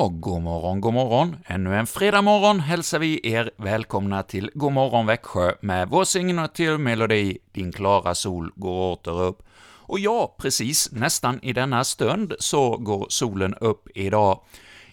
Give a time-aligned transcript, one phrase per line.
[0.00, 1.36] Ja, god morgon, god morgon.
[1.46, 7.38] Ännu en fredag morgon hälsar vi er välkomna till God morgon Växjö med vår signaturmelodi
[7.52, 9.42] Din klara sol går åter upp.
[9.62, 14.40] Och ja, precis nästan i denna stund så går solen upp idag.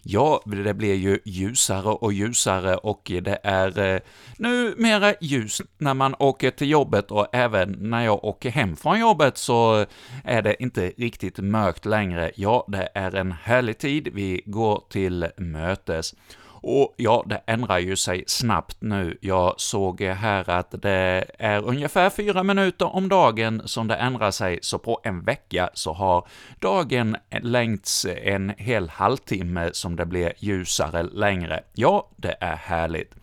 [0.09, 3.99] Ja, det blir ju ljusare och ljusare och det är eh,
[4.37, 9.37] numera ljus när man åker till jobbet och även när jag åker hem från jobbet
[9.37, 9.85] så
[10.23, 12.31] är det inte riktigt mörkt längre.
[12.35, 16.13] Ja, det är en härlig tid, vi går till mötes.
[16.61, 19.17] Och ja, det ändrar ju sig snabbt nu.
[19.21, 24.59] Jag såg här att det är ungefär fyra minuter om dagen som det ändrar sig,
[24.61, 26.27] så på en vecka så har
[26.59, 31.63] dagen längts en hel halvtimme som det blir ljusare längre.
[31.73, 33.15] Ja, det är härligt.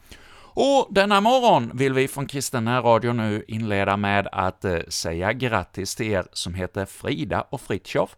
[0.57, 5.95] Och denna morgon vill vi från Kristen Radio nu inleda med att eh, säga grattis
[5.95, 8.17] till er som heter Frida och Fritjof.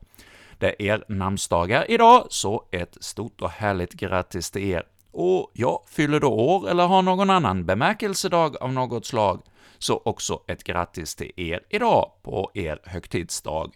[0.58, 4.82] Det är er namnsdagar idag, så ett stort och härligt grattis till er
[5.16, 9.42] och ja, fyller du år eller har någon annan bemärkelsedag av något slag,
[9.78, 13.74] så också ett grattis till er idag på er högtidsdag.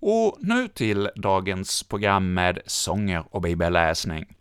[0.00, 4.36] Och nu till dagens program med sånger och bibelläsning.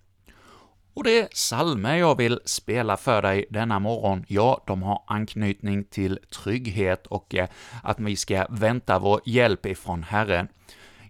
[0.93, 6.19] Och det salmer jag vill spela för dig denna morgon, ja, de har anknytning till
[6.43, 7.47] trygghet och eh,
[7.83, 10.47] att vi ska vänta vår hjälp ifrån Herren.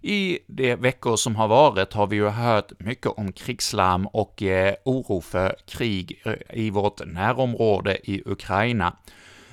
[0.08, 4.74] I de veckor som har varit har vi ju hört mycket om krigslarm och eh,
[4.84, 8.96] oro för krig eh, i vårt närområde i Ukraina.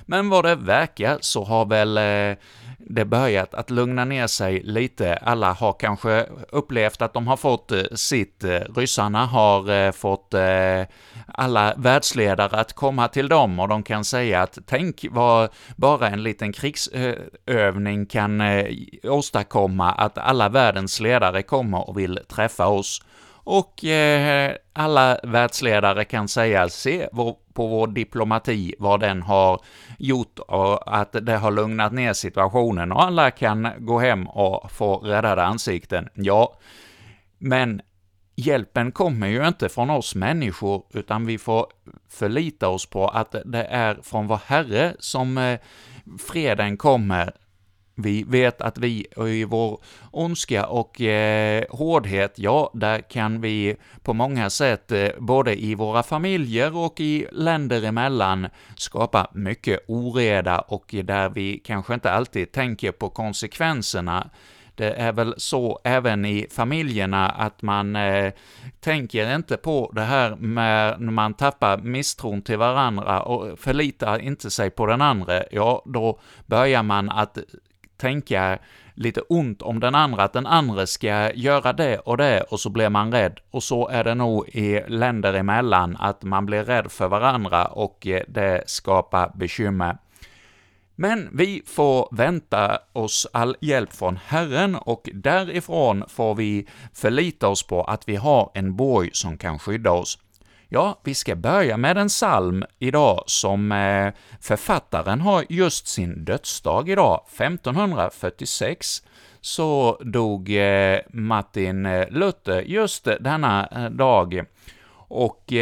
[0.06, 2.36] Men vad det verkar så har väl eh,
[2.86, 5.14] det börjat att lugna ner sig lite.
[5.14, 8.44] Alla har kanske upplevt att de har fått eh, sitt.
[8.44, 10.34] Eh, ryssarna har eh, fått
[11.26, 16.22] alla världsledare att komma till dem och de kan säga att tänk vad bara en
[16.22, 18.42] liten krigsövning kan
[19.02, 23.02] åstadkomma att alla världens ledare kommer och vill träffa oss
[23.44, 27.08] och eh, alla världsledare kan säga se
[27.54, 29.60] på vår diplomati, vad den har
[29.98, 34.96] gjort och att det har lugnat ner situationen och alla kan gå hem och få
[34.96, 36.08] räddade ansikten.
[36.14, 36.58] Ja,
[37.38, 37.80] men
[38.36, 41.66] hjälpen kommer ju inte från oss människor, utan vi får
[42.08, 45.58] förlita oss på att det är från vår Herre som eh,
[46.18, 47.32] freden kommer
[47.94, 54.12] vi vet att vi i vår ondska och eh, hårdhet, ja, där kan vi på
[54.12, 60.94] många sätt, eh, både i våra familjer och i länder emellan, skapa mycket oreda och
[61.04, 64.30] där vi kanske inte alltid tänker på konsekvenserna.
[64.76, 68.32] Det är väl så även i familjerna att man eh,
[68.80, 74.50] tänker inte på det här med när man tappar misstron till varandra och förlitar inte
[74.50, 77.38] sig på den andra, ja, då börjar man att
[77.96, 78.58] tänka
[78.94, 82.70] lite ont om den andra, att den andra ska göra det och det, och så
[82.70, 83.40] blir man rädd.
[83.50, 88.06] Och så är det nog i länder emellan, att man blir rädd för varandra och
[88.06, 89.98] eh, det skapar bekymmer.
[90.96, 97.66] Men vi får vänta oss all hjälp från Herren, och därifrån får vi förlita oss
[97.66, 100.18] på att vi har en borg som kan skydda oss.
[100.74, 106.88] Ja, vi ska börja med en psalm idag som eh, författaren har just sin dödsdag
[106.88, 107.24] idag.
[107.32, 109.02] 1546
[109.40, 114.44] så dog eh, Martin eh, Luther just denna dag,
[115.08, 115.52] och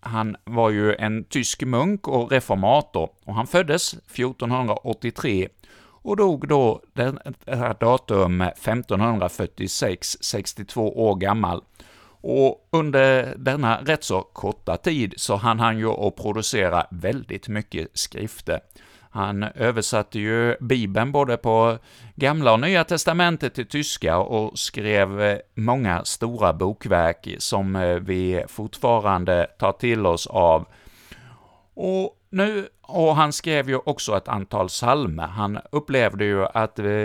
[0.00, 5.48] han var ju en tysk munk och reformator, och han föddes 1483
[6.02, 7.14] och dog då det
[7.46, 11.62] här datum 1546, 62 år gammal.
[12.20, 17.88] Och under denna rätt så korta tid så hann han ju att producera väldigt mycket
[17.94, 18.60] skrifter.
[19.12, 21.78] Han översatte ju Bibeln både på
[22.14, 28.44] Gamla och Nya Testamentet till tyska och skrev eh, många stora bokverk som eh, vi
[28.48, 30.66] fortfarande tar till oss av.
[31.74, 35.26] Och nu, och han skrev ju också ett antal psalmer.
[35.26, 37.04] Han upplevde ju att eh,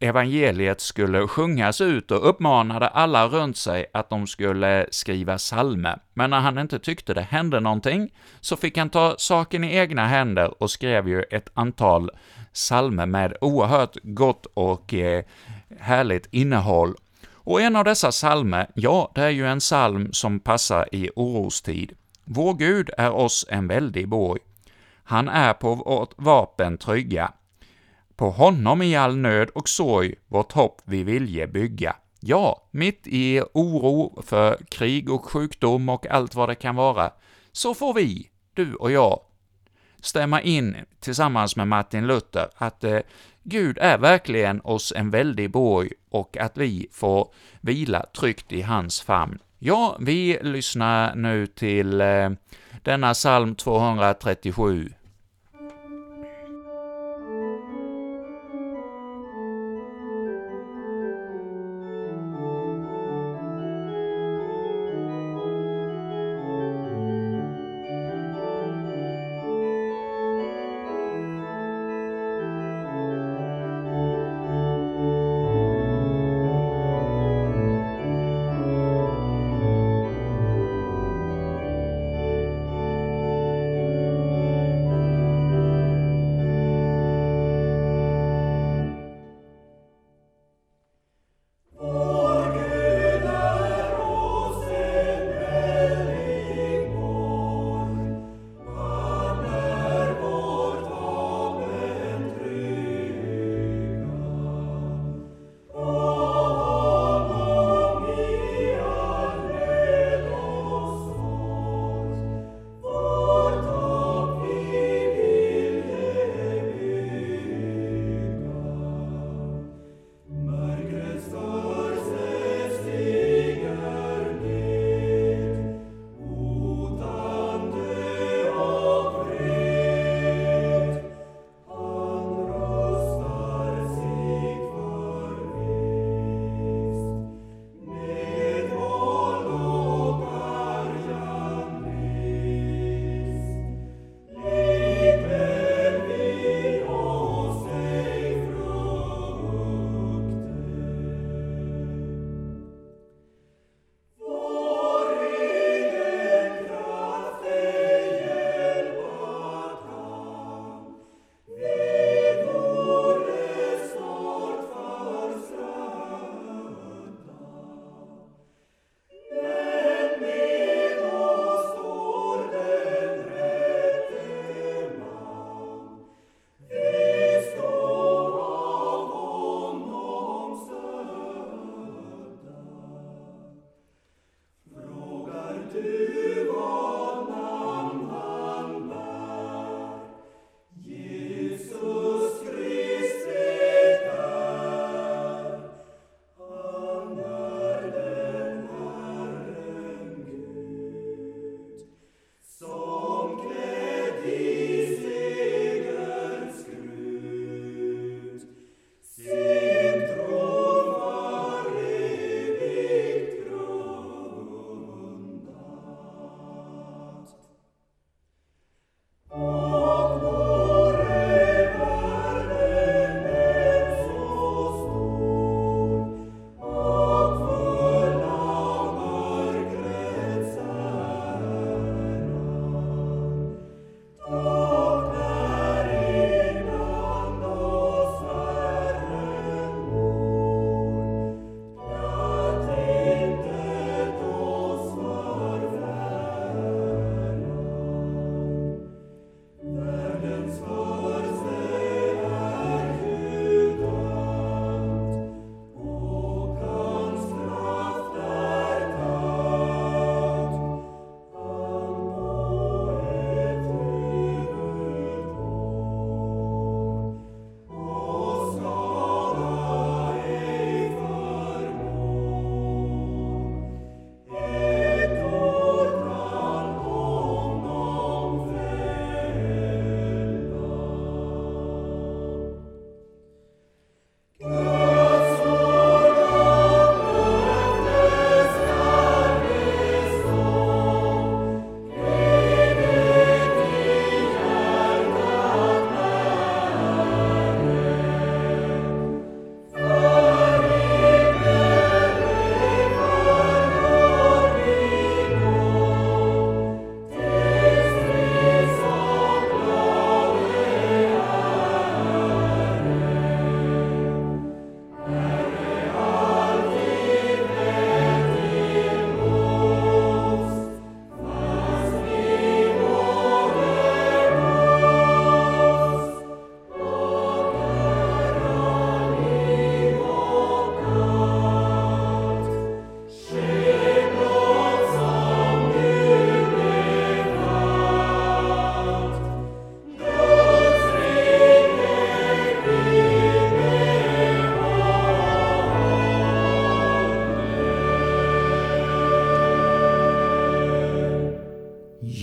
[0.00, 5.98] evangeliet skulle sjungas ut och uppmanade alla runt sig att de skulle skriva psalmer.
[6.14, 8.10] Men när han inte tyckte det hände någonting,
[8.40, 12.10] så fick han ta saken i egna händer och skrev ju ett antal
[12.52, 15.24] psalmer med oerhört gott och eh,
[15.80, 16.94] härligt innehåll.
[17.34, 21.92] Och en av dessa psalmer, ja, det är ju en psalm som passar i orostid.
[22.24, 24.40] Vår Gud är oss en väldig borg.
[25.04, 27.32] Han är på vårt vapen trygga.
[28.18, 31.96] På honom i all nöd och sorg vårt hopp vi vilje bygga.
[32.20, 37.12] Ja, mitt i oro för krig och sjukdom och allt vad det kan vara,
[37.52, 39.20] så får vi, du och jag,
[40.00, 42.98] stämma in tillsammans med Martin Luther att eh,
[43.42, 49.00] Gud är verkligen oss en väldig borg och att vi får vila tryggt i hans
[49.00, 49.38] famn.
[49.58, 52.30] Ja, vi lyssnar nu till eh,
[52.82, 54.92] denna psalm 237.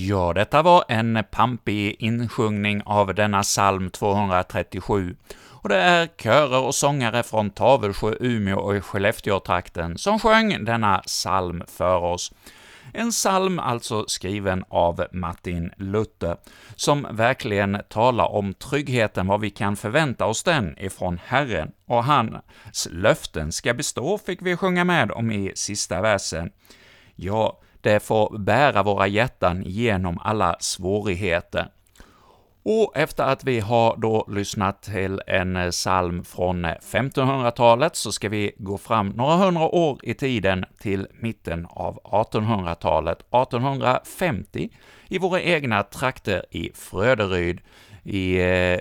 [0.08, 5.16] Ja, detta var en pampig insjungning av denna psalm 237,
[5.62, 11.64] och det är körer och sångare från Tavelsjö, Umeå och Skellefteå-trakten som sjöng denna psalm
[11.68, 12.34] för oss.
[12.94, 16.38] En psalm alltså skriven av Martin Luther,
[16.76, 22.88] som verkligen talar om tryggheten, vad vi kan förvänta oss den ifrån Herren, och hans
[22.92, 26.52] löften ska bestå, fick vi sjunga med om i sista versen.
[27.16, 31.68] Ja, det får bära våra hjärtan genom alla svårigheter.
[32.63, 38.12] Och efter att vi har då lyssnat till en eh, psalm från eh, 1500-talet så
[38.12, 44.70] ska vi gå fram några hundra år i tiden till mitten av 1800-talet, 1850,
[45.08, 47.62] i våra egna trakter i Fröderyd,
[48.04, 48.80] i eh,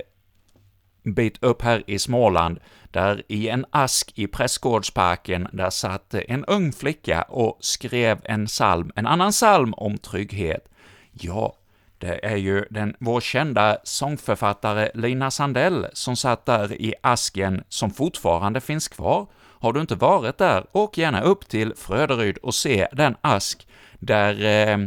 [1.04, 6.72] bit upp här i Småland, där i en ask i Prästgårdsparken, där satt en ung
[6.72, 10.68] flicka och skrev en psalm, en annan psalm om trygghet.
[11.12, 11.56] Ja,
[11.98, 17.90] det är ju den, vår kända sångförfattare Lina Sandell som satt där i asken, som
[17.90, 19.26] fortfarande finns kvar.
[19.36, 23.68] Har du inte varit där, åk gärna upp till Fröderyd och se den ask
[23.98, 24.78] där eh,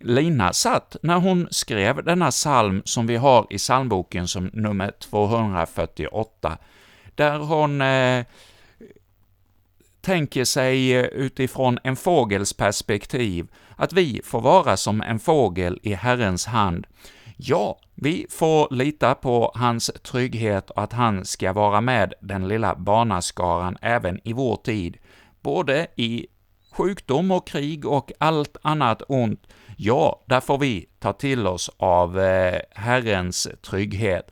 [0.00, 6.58] Lina satt när hon skrev denna psalm som vi har i psalmboken som nummer 248,
[7.14, 8.24] där hon eh,
[10.00, 15.94] tänker sig eh, utifrån en fågels perspektiv, att vi får vara som en fågel i
[15.94, 16.86] Herrens hand.
[17.36, 22.74] Ja, vi får lita på hans trygghet och att han ska vara med den lilla
[22.74, 24.96] barnaskaran även i vår tid,
[25.40, 26.26] både i
[26.72, 29.46] sjukdom och krig och allt annat ont.
[29.76, 34.26] Ja, där får vi ta till oss av eh, Herrens trygghet.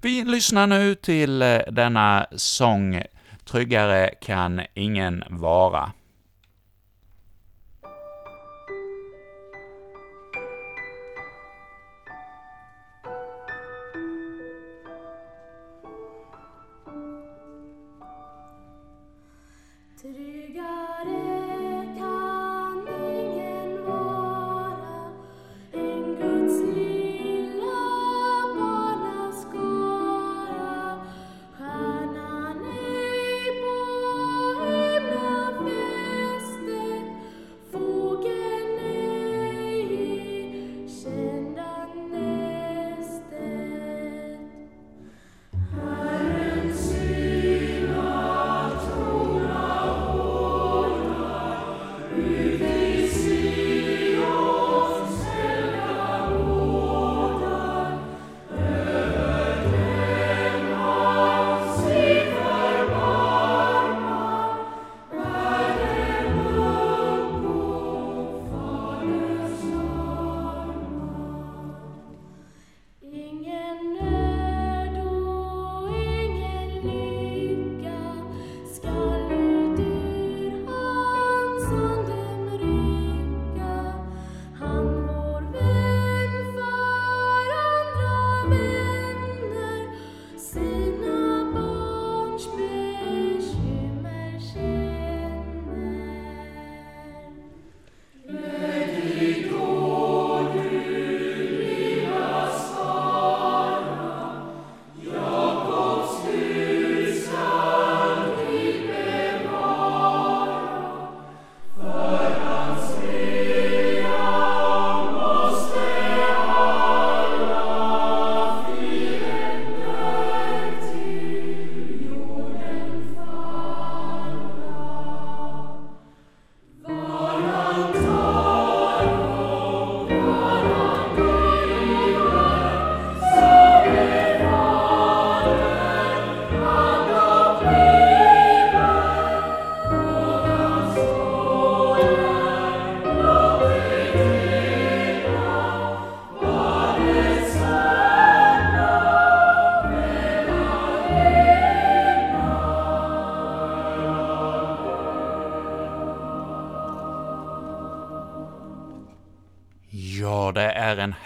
[0.00, 3.02] Vi lyssnar nu till eh, denna sång
[3.50, 5.92] Tryggare kan ingen vara.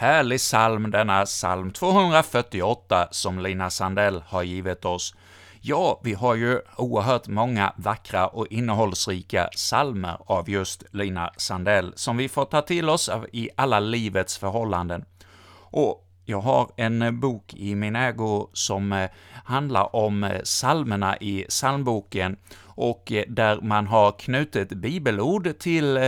[0.04, 5.14] Härlig psalm, denna psalm 248, som Lina Sandell har givit oss.
[5.60, 12.16] Ja, vi har ju oerhört många vackra och innehållsrika psalmer av just Lina Sandell, som
[12.16, 15.04] vi får ta till oss i alla livets förhållanden.
[15.70, 19.10] Och jag har en eh, bok i min ägo som eh,
[19.44, 22.36] handlar om eh, salmerna i psalmboken,
[22.76, 25.98] och där man har knutit bibelord till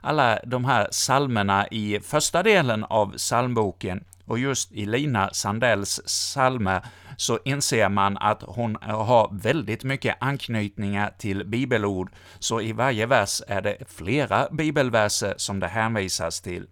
[0.00, 4.04] alla de här salmerna i första delen av psalmboken.
[4.24, 6.82] Och just i Lina Sandells salmer
[7.16, 13.42] så inser man att hon har väldigt mycket anknytningar till bibelord, så i varje vers
[13.48, 16.66] är det flera bibelverser som det hänvisas till.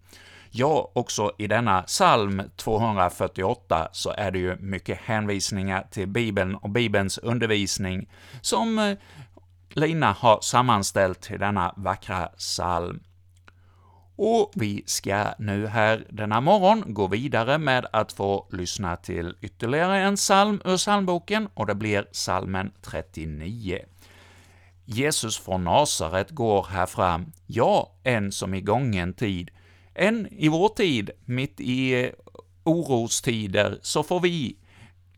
[0.52, 6.70] Ja, också i denna psalm 248 så är det ju mycket hänvisningar till Bibeln och
[6.70, 8.96] Bibelns undervisning som eh,
[9.68, 13.02] Lina har sammanställt till denna vackra psalm.
[14.16, 19.98] Och vi ska nu här denna morgon gå vidare med att få lyssna till ytterligare
[19.98, 23.78] en psalm ur psalmboken, och det blir psalmen 39.
[24.84, 29.50] Jesus från Nasaret går här fram, ja, en som i gången tid,
[30.00, 32.10] än i vår tid, mitt i eh,
[32.64, 34.56] orostider, så får vi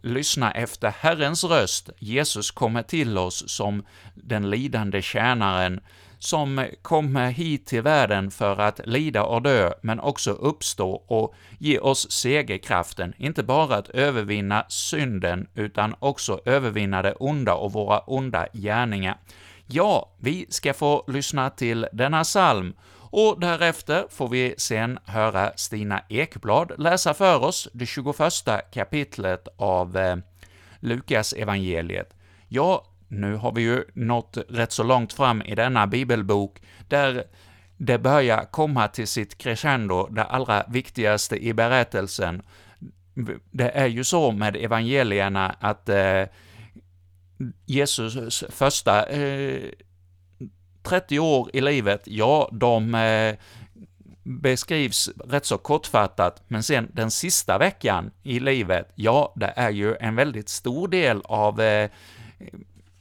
[0.03, 1.91] lyssna efter Herrens röst.
[1.99, 3.83] Jesus kommer till oss som
[4.15, 5.81] den lidande tjänaren,
[6.19, 11.79] som kommer hit till världen för att lida och dö, men också uppstå och ge
[11.79, 18.47] oss segerkraften, inte bara att övervinna synden, utan också övervinna det onda och våra onda
[18.53, 19.19] gärningar.
[19.67, 22.75] Ja, vi ska få lyssna till denna psalm,
[23.13, 28.17] och därefter får vi sen höra Stina Ekblad läsa för oss det 21
[28.73, 30.17] kapitlet av eh,
[30.81, 32.15] Lukas evangeliet.
[32.49, 37.25] Ja, nu har vi ju nått rätt så långt fram i denna bibelbok, där
[37.77, 42.43] det börjar komma till sitt crescendo, det allra viktigaste i berättelsen.
[43.51, 46.25] Det är ju så med evangelierna att eh,
[47.67, 49.63] Jesus eh, första eh,
[50.83, 53.35] 30 år i livet, ja, de eh,
[54.23, 59.97] beskrivs rätt så kortfattat, men sen den sista veckan i livet, ja, det är ju
[60.01, 61.91] en väldigt stor del av eh,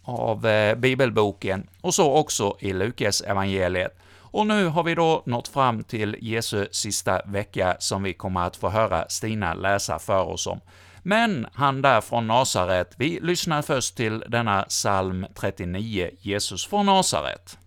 [0.03, 3.97] av eh, bibelboken, och så också i Lukas evangeliet.
[4.33, 8.55] Och nu har vi då nått fram till Jesu sista vecka som vi kommer att
[8.55, 10.59] få höra Stina läsa för oss om.
[11.03, 17.57] Men han där från Nasaret, vi lyssnar först till denna psalm 39, Jesus från Nasaret.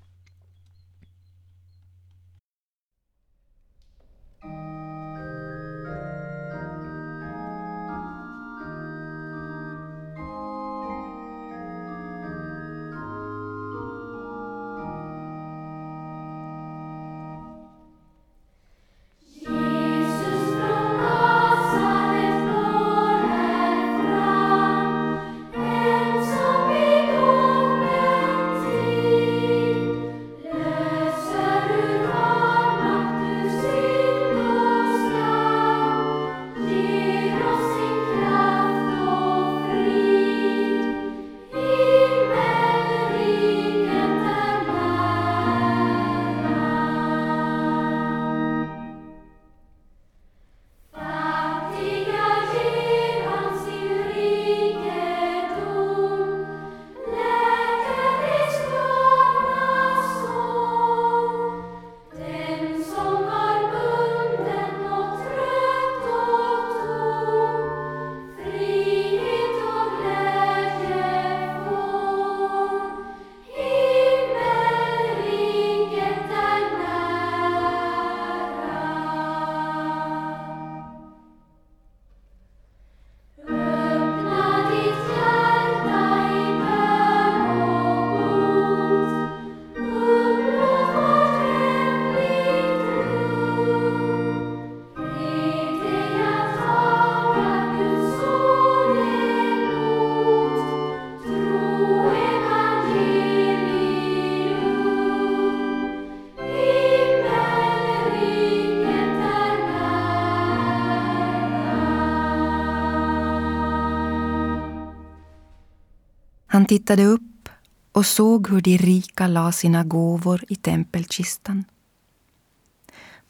[116.64, 117.48] Han tittade upp
[117.92, 121.64] och såg hur de rika la sina gåvor i tempelkistan.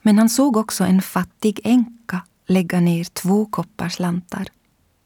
[0.03, 4.49] Men han såg också en fattig änka lägga ner två kopparslantar.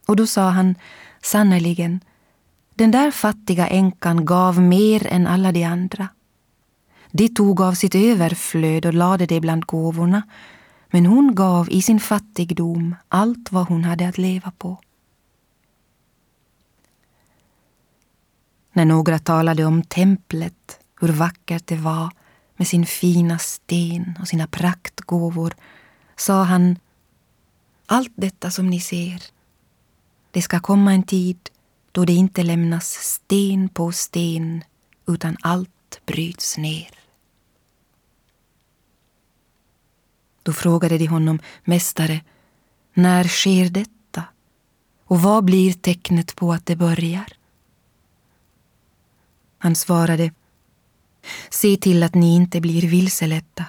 [0.07, 0.75] Och då sa han
[1.21, 1.99] sannerligen,
[2.75, 6.07] den där fattiga änkan gav mer än alla de andra.
[7.11, 10.21] De tog av sitt överflöd och lade det bland gåvorna,
[10.87, 14.77] men hon gav i sin fattigdom allt vad hon hade att leva på.
[18.79, 22.09] När några talade om templet, hur vackert det var
[22.55, 25.53] med sin fina sten och sina praktgåvor,
[26.15, 26.79] sa han
[27.85, 29.23] Allt detta som ni ser,
[30.31, 31.49] det ska komma en tid
[31.91, 34.63] då det inte lämnas sten på sten
[35.07, 36.89] utan allt bryts ner.
[40.43, 42.21] Då frågade de honom, Mästare,
[42.93, 44.23] när sker detta?
[45.05, 47.38] Och vad blir tecknet på att det börjar?
[49.59, 50.31] Han svarade,
[51.49, 53.65] Se till att ni inte blir vilseledda.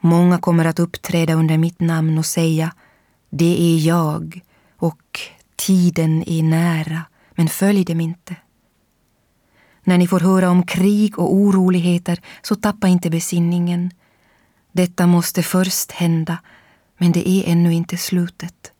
[0.00, 2.74] Många kommer att uppträda under mitt namn och säga,
[3.30, 4.40] det är jag
[4.76, 5.20] och
[5.56, 8.36] tiden är nära, men följ dem inte.
[9.84, 13.90] När ni får höra om krig och oroligheter, så tappa inte besinningen.
[14.72, 16.38] Detta måste först hända,
[16.98, 18.72] men det är ännu inte slutet.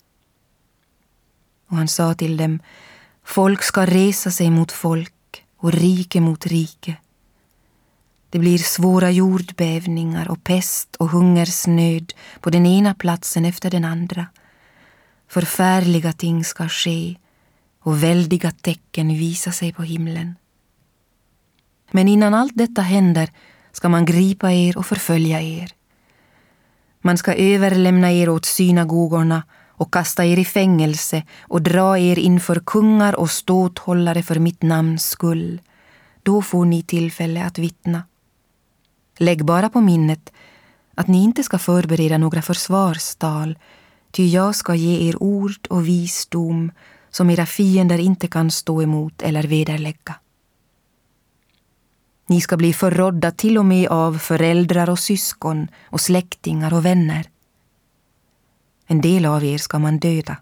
[1.68, 2.60] Och han sa till dem,
[3.24, 5.14] folk ska resa sig mot folk
[5.60, 6.96] och rike mot rike.
[8.30, 14.26] Det blir svåra jordbävningar och pest och hungersnöd på den ena platsen efter den andra.
[15.28, 17.16] Förfärliga ting ska ske
[17.80, 20.36] och väldiga tecken visa sig på himlen.
[21.90, 23.30] Men innan allt detta händer
[23.72, 25.72] ska man gripa er och förfölja er.
[27.00, 29.42] Man ska överlämna er åt synagogorna
[29.80, 35.10] och kasta er i fängelse och dra er inför kungar och ståthållare för mitt namns
[35.10, 35.60] skull.
[36.22, 38.02] Då får ni tillfälle att vittna.
[39.18, 40.32] Lägg bara på minnet
[40.94, 43.58] att ni inte ska förbereda några försvarstal,
[44.10, 46.72] ty jag ska ge er ord och visdom
[47.10, 50.14] som era fiender inte kan stå emot eller vederlägga.
[52.26, 57.26] Ni ska bli förrådda till och med av föräldrar och syskon och släktingar och vänner.
[58.90, 60.36] En del av er ska man döda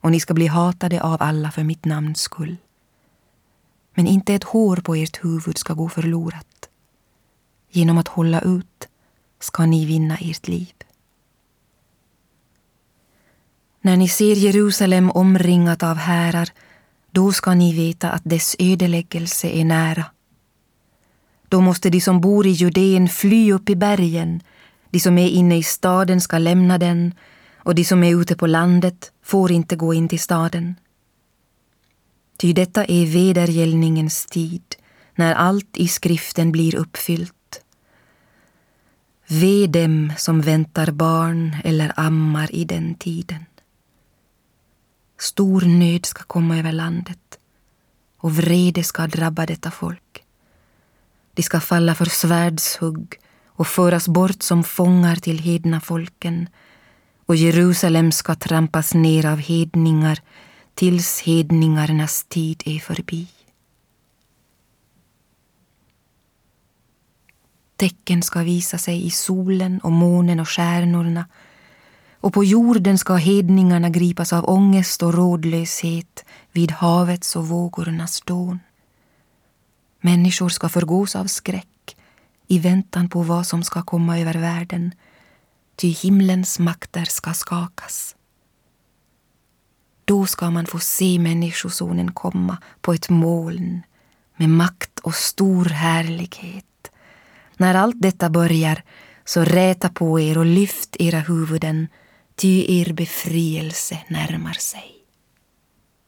[0.00, 2.56] och ni ska bli hatade av alla för mitt namns skull.
[3.94, 6.68] Men inte ett hår på ert huvud ska gå förlorat.
[7.70, 8.88] Genom att hålla ut
[9.40, 10.74] ska ni vinna ert liv.
[13.80, 16.48] När ni ser Jerusalem omringat av härar,
[17.10, 20.04] då ska ni veta att dess ödeläggelse är nära.
[21.48, 24.42] Då måste de som bor i Judeen fly upp i bergen,
[24.90, 27.14] de som är inne i staden ska lämna den
[27.62, 30.74] och de som är ute på landet får inte gå in till staden.
[32.36, 34.62] Ty detta är vedergällningens tid,
[35.14, 37.64] när allt i skriften blir uppfyllt.
[39.26, 43.44] Ve dem som väntar barn eller ammar i den tiden.
[45.18, 47.38] Stor nöd ska komma över landet
[48.16, 50.24] och vrede ska drabba detta folk.
[51.34, 53.14] De ska falla för svärdshugg
[53.46, 56.48] och föras bort som fångar till hedna folken
[57.30, 60.18] och Jerusalem ska trampas ner av hedningar
[60.74, 63.26] tills hedningarnas tid är förbi.
[67.76, 71.26] Tecken ska visa sig i solen och månen och stjärnorna
[72.20, 78.58] och på jorden ska hedningarna gripas av ångest och rådlöshet vid havets och vågornas dån.
[80.00, 81.96] Människor ska förgås av skräck
[82.46, 84.92] i väntan på vad som ska komma över världen,
[85.80, 88.16] ty himlens makter ska skakas.
[90.04, 93.82] Då ska man få se Människosonen komma på ett moln
[94.36, 96.90] med makt och stor härlighet.
[97.56, 98.82] När allt detta börjar,
[99.24, 101.88] så räta på er och lyft era huvuden,
[102.34, 104.94] ty er befrielse närmar sig.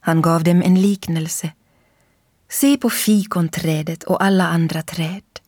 [0.01, 1.53] Han gav dem en liknelse.
[2.51, 5.41] Se på fikonträdet och alla andra träd.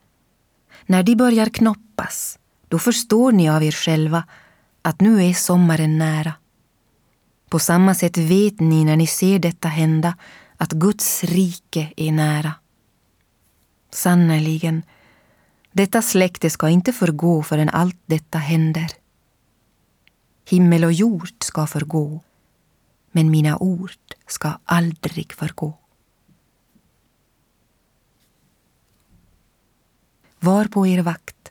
[0.87, 4.24] När de börjar knoppas, då förstår ni av er själva
[4.83, 6.33] att nu är sommaren nära.
[7.48, 10.16] På samma sätt vet ni när ni ser detta hända
[10.57, 12.53] att Guds rike är nära.
[13.90, 14.83] Sannerligen,
[15.72, 18.88] detta släkte ska inte förgå förrän allt detta händer.
[20.48, 22.20] Himmel och jord ska förgå,
[23.12, 23.92] men mina ord
[24.27, 25.79] ska aldrig förgå.
[30.40, 31.50] Var på er vakt,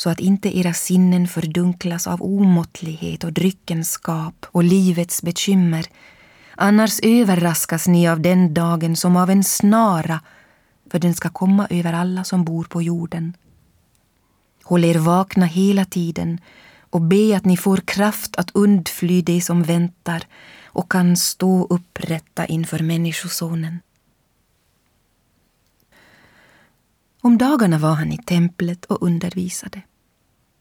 [0.00, 5.86] så att inte era sinnen fördunklas av omåttlighet och dryckenskap och livets bekymmer.
[6.56, 10.20] Annars överraskas ni av den dagen som av en snara
[10.90, 13.36] för den ska komma över alla som bor på jorden.
[14.62, 16.40] Håll er vakna hela tiden
[16.90, 20.22] och be att ni får kraft att undfly det som väntar
[20.64, 23.80] och kan stå upprätta inför Människosonen.
[27.20, 29.82] Om dagarna var han i templet och undervisade.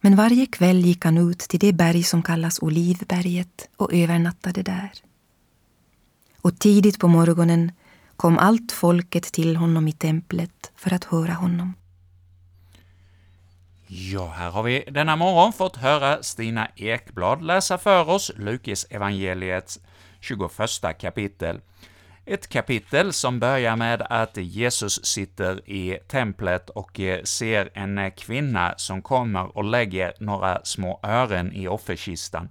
[0.02, 4.92] Men varje kväll gick han ut till det berg som kallas Olivberget och övernattade där.
[6.42, 7.72] Och tidigt på morgonen
[8.16, 11.74] kom allt folket till honom i templet för att höra honom.
[13.88, 19.80] Ja, här har vi denna morgon fått höra Stina Ekblad läsa för oss Lukas evangeliets
[20.20, 20.52] 21
[21.00, 21.62] kapitel.
[22.32, 28.14] Ett kapitel som börjar med att Jesus sitter i templet och eh, ser en eh,
[28.18, 32.50] kvinna som kommer och lägger några små ören i offerkistan.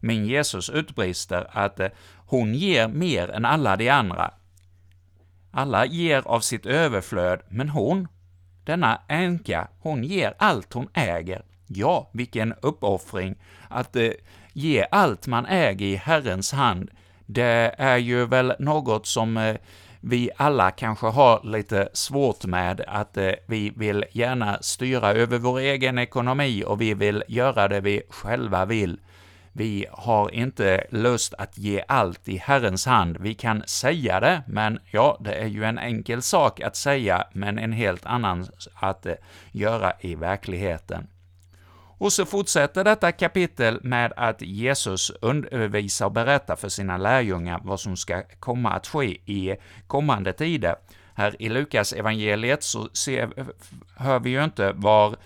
[0.00, 4.30] Men Jesus utbrister att eh, hon ger mer än alla de andra.
[5.50, 8.08] Alla ger av sitt överflöd, men hon,
[8.64, 11.44] denna änka, hon ger allt hon äger.
[11.66, 13.36] Ja, vilken uppoffring!
[13.68, 14.10] Att eh,
[14.52, 16.90] ge allt man äger i Herrens hand,
[17.26, 19.56] det är ju väl något som eh,
[20.00, 25.58] vi alla kanske har lite svårt med, att eh, vi vill gärna styra över vår
[25.58, 29.00] egen ekonomi och vi vill göra det vi själva vill.
[29.52, 33.16] Vi har inte lust att ge allt i Herrens hand.
[33.20, 37.58] Vi kan säga det, men ja, det är ju en enkel sak att säga, men
[37.58, 39.14] en helt annan att eh,
[39.52, 41.06] göra i verkligheten.
[41.98, 47.80] Och så fortsätter detta kapitel med att Jesus undervisar och berättar för sina lärjungar vad
[47.80, 49.56] som ska komma att ske i
[49.86, 50.76] kommande tider.
[51.14, 53.28] Här i Lukas evangeliet så ser,
[53.96, 55.16] hör vi ju inte var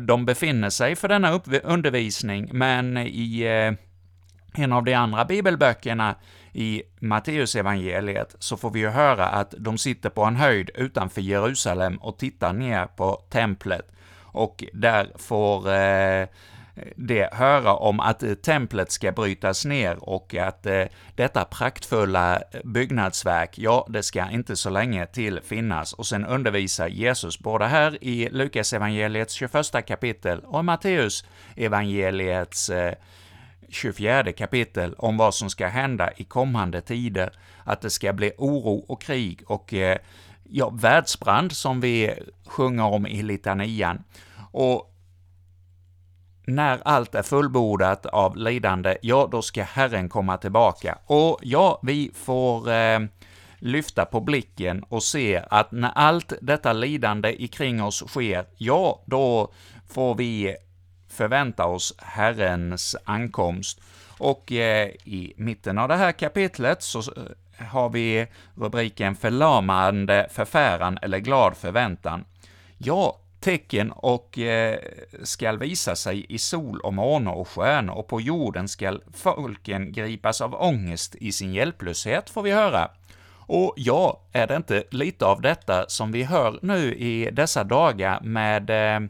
[0.00, 3.72] de befinner sig för denna undervisning, men i eh,
[4.62, 6.14] en av de andra bibelböckerna
[6.52, 11.96] i Matteusevangeliet så får vi ju höra att de sitter på en höjd utanför Jerusalem
[11.96, 13.92] och tittar ner på templet,
[14.36, 16.26] och där får eh,
[16.96, 22.60] det höra om att eh, templet ska brytas ner och att eh, detta praktfulla eh,
[22.64, 25.92] byggnadsverk, ja, det ska inte så länge till finnas.
[25.92, 31.24] Och sen undervisar Jesus både här i Lukas evangeliets 21 kapitel och Matteus
[31.56, 32.94] evangeliets eh,
[33.68, 37.32] 24 kapitel om vad som ska hända i kommande tider,
[37.64, 39.74] att det ska bli oro och krig och
[40.44, 42.14] ja, världsbrand som vi
[42.46, 44.04] sjunger om i litanian.
[44.58, 44.92] Och
[46.46, 50.98] när allt är fullbordat av lidande, ja, då ska Herren komma tillbaka.
[51.06, 53.00] Och ja, vi får eh,
[53.58, 59.52] lyfta på blicken och se att när allt detta lidande ikring oss sker, ja, då
[59.88, 60.56] får vi
[61.08, 63.80] förvänta oss Herrens ankomst.
[64.18, 70.98] Och eh, i mitten av det här kapitlet så eh, har vi rubriken ”Förlamande förfäran”
[71.02, 72.24] eller ”Glad förväntan”.
[72.78, 74.78] Ja, tecken och eh,
[75.22, 80.40] skall visa sig i sol och måne och stjärnor, och på jorden skall folken gripas
[80.40, 82.90] av ångest i sin hjälplöshet, får vi höra.
[83.48, 88.20] Och ja, är det inte lite av detta som vi hör nu i dessa dagar
[88.20, 89.08] med eh,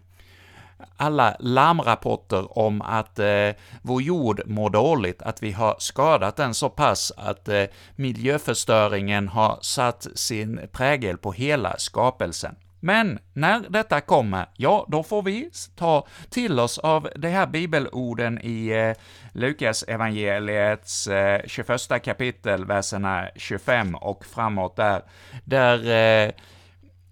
[0.97, 3.51] alla larmrapporter om att eh,
[3.83, 7.65] vår jord mår dåligt, att vi har skadat den så pass att eh,
[7.97, 12.57] miljöförstöringen har satt sin prägel på hela skapelsen.
[12.87, 18.41] Men när detta kommer, ja, då får vi ta till oss av de här bibelorden
[18.43, 25.03] i eh, Lukas evangeliets eh, 21 kapitel, verserna 25 och framåt där,
[25.45, 25.91] där
[26.27, 26.33] eh,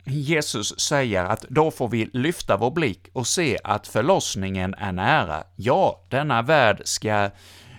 [0.05, 5.45] Jesus säger att då får vi lyfta vår blick och se att förlossningen är nära.
[5.57, 7.31] Ja, denna värld ska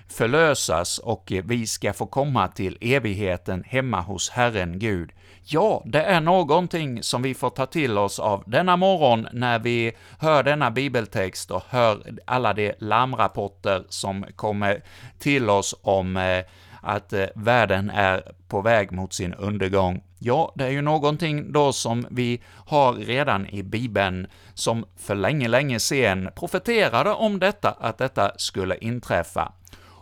[0.08, 5.12] förlösas och vi ska få komma till evigheten hemma hos Herren Gud.
[5.47, 9.91] Ja, det är någonting som vi får ta till oss av denna morgon när vi
[10.19, 14.84] hör denna bibeltext och hör alla de larmrapporter som kommer
[15.19, 16.45] till oss om eh,
[16.81, 20.03] att eh, världen är på väg mot sin undergång.
[20.19, 25.47] Ja, det är ju någonting då som vi har redan i Bibeln, som för länge,
[25.47, 29.51] länge sedan profeterade om detta, att detta skulle inträffa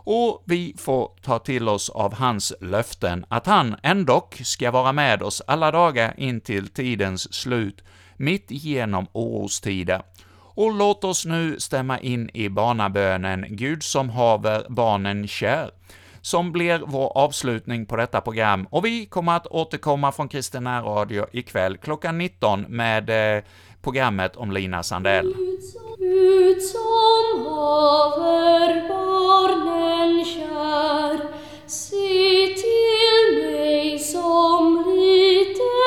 [0.04, 5.22] och vi får ta till oss av hans löften att han ändock ska vara med
[5.22, 7.84] oss alla dagar in till tidens slut,
[8.16, 10.02] mitt igenom orostider.
[10.56, 15.70] Och låt oss nu stämma in i barnabönen Gud som haver barnen kär,
[16.20, 21.26] som blir vår avslutning på detta program, och vi kommer att återkomma från Kristen Radio
[21.32, 23.44] ikväll klockan 19 med eh,
[23.82, 25.34] programmet om Lina Sandell.
[31.66, 35.83] Sit il mei somlite um